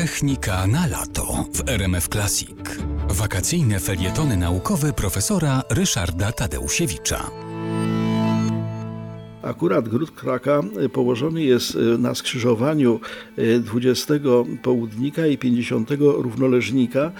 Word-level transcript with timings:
Technika 0.00 0.66
na 0.66 0.86
lato 0.86 1.44
w 1.52 1.68
RMF 1.68 2.08
Classic. 2.08 2.56
Wakacyjne 3.08 3.80
felietony 3.80 4.36
naukowe 4.36 4.92
profesora 4.92 5.62
Ryszarda 5.70 6.32
Tadeusiewicza. 6.32 7.30
Akurat 9.42 9.88
Gród 9.88 10.10
Kraka 10.10 10.62
y, 10.84 10.88
położony 10.88 11.42
jest 11.42 11.74
y, 11.74 11.98
na 11.98 12.14
skrzyżowaniu 12.14 13.00
20 13.60 14.14
y, 14.14 14.20
południka 14.62 15.26
i 15.26 15.38
50 15.38 15.90
równoleżnika, 16.00 17.12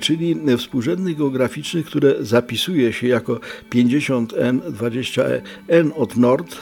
czyli 0.00 0.36
współrzędnych 0.58 1.16
geograficznych, 1.16 1.86
które 1.86 2.14
zapisuje 2.20 2.92
się 2.92 3.06
jako 3.06 3.40
50N, 3.70 4.60
20E. 4.60 5.40
N 5.68 5.92
od 5.96 6.16
nord, 6.16 6.56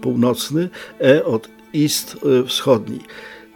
północny, 0.00 0.68
E 1.00 1.24
od 1.24 1.48
east, 1.74 2.16
wschodni. 2.46 3.00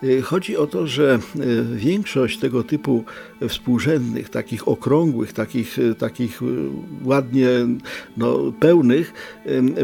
Y, 0.05 0.23
chodzi 0.23 0.57
o 0.57 0.67
to, 0.67 0.87
że 0.87 1.19
y, 1.37 1.77
większość 1.77 2.39
tego 2.39 2.63
typu 2.63 3.05
współrzędnych, 3.49 4.29
takich 4.29 4.69
okrągłych, 4.69 5.33
takich, 5.33 5.79
y, 5.79 5.95
takich 5.95 6.41
ładnie 7.05 7.49
no, 8.17 8.53
pełnych, 8.61 9.13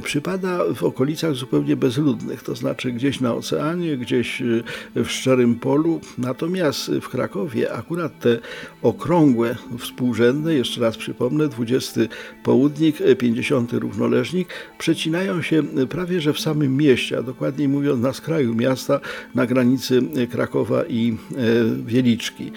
przypada 0.03 0.61
w 0.75 0.85
okolicach 0.85 1.35
zupełnie 1.35 1.77
bezludnych, 1.77 2.43
to 2.43 2.55
znaczy 2.55 2.93
gdzieś 2.93 3.21
na 3.21 3.35
oceanie, 3.35 3.97
gdzieś 3.97 4.43
w 4.95 5.07
szczerym 5.09 5.55
polu. 5.55 6.01
Natomiast 6.19 6.91
w 6.91 7.09
Krakowie 7.09 7.73
akurat 7.73 8.21
te 8.21 8.39
okrągłe 8.83 9.57
współrzędne, 9.79 10.55
jeszcze 10.55 10.81
raz 10.81 10.97
przypomnę, 10.97 11.49
20 11.49 12.01
południk, 12.43 12.97
50 13.19 13.73
równoleżnik, 13.73 14.49
przecinają 14.79 15.43
się 15.43 15.63
prawie 15.89 16.21
że 16.21 16.33
w 16.33 16.41
samym 16.41 16.77
mieście, 16.77 17.19
a 17.19 17.23
dokładniej 17.23 17.69
mówiąc 17.69 18.03
na 18.03 18.13
skraju 18.13 18.55
miasta, 18.55 19.01
na 19.35 19.47
granicy 19.47 20.06
Krakowa 20.31 20.85
i 20.89 21.13
e, 21.13 21.37
Wieliczki. 21.85 22.53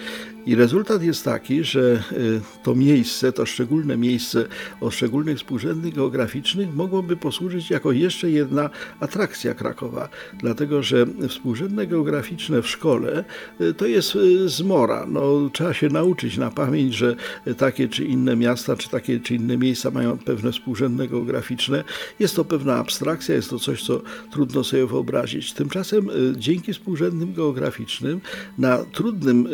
I 0.46 0.54
rezultat 0.54 1.02
jest 1.02 1.24
taki, 1.24 1.64
że 1.64 2.02
y, 2.12 2.40
to 2.62 2.74
miejsce, 2.74 3.32
to 3.32 3.46
szczególne 3.46 3.96
miejsce 3.96 4.44
o 4.80 4.90
szczególnych 4.90 5.38
współrzędnych 5.38 5.94
geograficznych 5.94 6.74
mogłoby 6.74 7.16
posłużyć 7.16 7.70
jako 7.70 7.92
jeszcze 7.92 8.30
jedna 8.30 8.70
atrakcja 9.00 9.54
Krakowa, 9.54 10.08
dlatego 10.38 10.82
że 10.82 11.06
współrzędne 11.28 11.86
geograficzne 11.86 12.62
w 12.62 12.68
szkole 12.68 13.24
y, 13.60 13.74
to 13.74 13.86
jest 13.86 14.16
y, 14.16 14.48
zmora. 14.48 15.06
No, 15.08 15.50
trzeba 15.52 15.74
się 15.74 15.88
nauczyć 15.88 16.36
na 16.36 16.50
pamięć, 16.50 16.94
że 16.94 17.16
takie 17.56 17.88
czy 17.88 18.04
inne 18.04 18.36
miasta, 18.36 18.76
czy 18.76 18.90
takie 18.90 19.20
czy 19.20 19.34
inne 19.34 19.56
miejsca 19.56 19.90
mają 19.90 20.18
pewne 20.18 20.52
współrzędne 20.52 21.08
geograficzne. 21.08 21.84
Jest 22.18 22.36
to 22.36 22.44
pewna 22.44 22.76
abstrakcja, 22.76 23.34
jest 23.34 23.50
to 23.50 23.58
coś, 23.58 23.82
co 23.82 24.02
trudno 24.30 24.64
sobie 24.64 24.86
wyobrazić. 24.86 25.52
Tymczasem 25.52 26.08
dzięki 26.36 26.72
współrzędnym 26.72 27.34
geograficznym 27.34 28.20
na 28.58 28.78
trudnym 28.78 29.48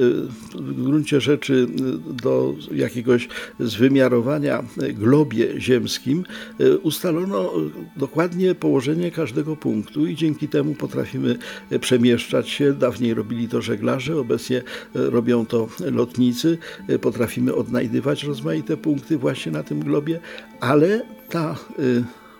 w 0.76 0.82
gruncie 0.82 1.20
rzeczy 1.20 1.66
y, 2.10 2.12
do 2.22 2.54
jakiegoś 2.72 3.28
zwymiarowania 3.60 4.64
globie 4.94 5.60
ziemskim 5.60 6.24
y, 6.60 6.78
ustalono 6.78 7.52
dokładnie 7.96 8.54
położenie 8.54 9.10
każdego 9.10 9.56
punktu 9.56 10.06
i 10.06 10.14
dzięki 10.14 10.48
temu 10.48 10.74
potrafimy 10.74 11.38
przemieszczać 11.80 12.48
się. 12.48 12.72
Dawniej 12.72 13.14
robili 13.14 13.48
to 13.48 13.62
żeglarze, 13.62 14.16
obecnie 14.16 14.58
y, 14.58 14.62
robią 14.94 15.46
to 15.46 15.68
lotnicy. 15.92 16.58
Potrafimy 17.00 17.54
odnajdywać 17.54 18.24
rozmaite 18.24 18.76
punkty 18.76 19.18
właśnie 19.18 19.52
na 19.52 19.62
tym 19.62 19.80
globie, 19.80 20.20
ale 20.60 21.02
ta 21.30 21.56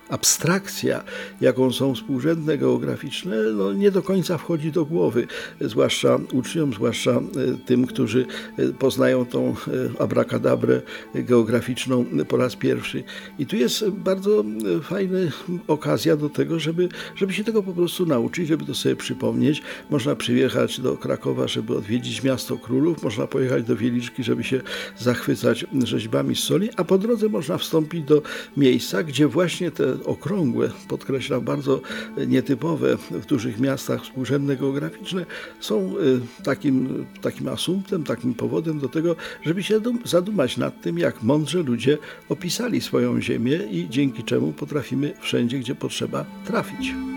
abstrakcja, 0.09 1.05
jaką 1.41 1.73
są 1.73 1.95
współrzędne 1.95 2.59
geograficzne, 2.59 3.37
no 3.55 3.73
nie 3.73 3.91
do 3.91 4.03
końca 4.03 4.39
wchodzi 4.39 4.73
do 4.73 4.85
głowy, 4.85 5.27
zwłaszcza 5.61 6.19
uczniom, 6.33 6.73
zwłaszcza 6.73 7.11
e, 7.11 7.23
tym, 7.67 7.87
którzy 7.87 8.27
e, 8.59 8.69
poznają 8.69 9.27
tą 9.27 9.49
e, 9.49 10.03
abrakadabrę 10.03 10.83
geograficzną 11.15 12.05
po 12.29 12.37
raz 12.37 12.57
pierwszy. 12.57 13.05
I 13.39 13.47
tu 13.47 13.57
jest 13.57 13.89
bardzo 13.91 14.45
fajna 14.83 15.19
okazja 15.67 16.17
do 16.17 16.29
tego, 16.29 16.59
żeby, 16.59 16.89
żeby 17.17 17.33
się 17.33 17.45
tego 17.45 17.63
po 17.63 17.73
prostu 17.73 18.07
nauczyć, 18.07 18.49
żeby 18.49 18.65
to 18.65 18.75
sobie 18.75 18.97
przypomnieć. 18.97 19.63
Można 19.91 20.17
przyjechać 20.17 20.81
do 20.81 20.97
Krakowa, 20.97 21.49
żeby 21.49 21.77
odwiedzić 21.77 22.23
miasto 22.23 22.59
królów, 22.59 23.03
można 23.03 23.27
pojechać 23.27 23.65
do 23.65 23.77
Wieliczki, 23.77 24.25
żeby 24.25 24.45
się 24.45 24.61
zachwycać 24.99 25.67
rzeźbami 25.85 26.37
z 26.37 26.39
soli, 26.39 26.69
a 26.77 26.85
po 26.85 26.99
drodze 26.99 27.29
można 27.29 27.59
wstąpić 27.59 28.05
do 28.05 28.23
miejsca, 28.57 29.03
gdzie 29.03 29.29
właśnie 29.29 29.71
te 29.71 29.96
okrągłe, 30.05 30.71
podkreślam, 30.89 31.41
bardzo 31.41 31.81
nietypowe 32.27 32.97
w 32.97 33.27
dużych 33.27 33.61
miastach 33.61 34.03
współrzędne 34.03 34.57
geograficzne 34.57 35.27
są 35.61 35.95
y, 35.99 36.43
takim, 36.45 37.07
takim 37.23 37.49
asumptem, 37.49 38.05
takim 38.05 38.35
powodem 38.35 38.79
do 38.79 38.89
tego, 38.89 39.17
żeby 39.43 39.63
się 39.63 39.81
zadumać 40.05 40.57
nad 40.57 40.83
tym, 40.83 40.99
jak 40.99 41.23
mądrze 41.23 41.63
ludzie 41.63 41.99
opisali 42.29 42.81
swoją 42.81 43.21
ziemię 43.21 43.57
i 43.71 43.87
dzięki 43.91 44.25
czemu 44.25 44.53
potrafimy 44.53 45.15
wszędzie, 45.21 45.59
gdzie 45.59 45.75
potrzeba, 45.75 46.25
trafić. 46.47 47.16